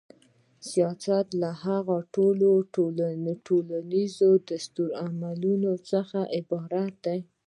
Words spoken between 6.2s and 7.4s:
عبارت دی.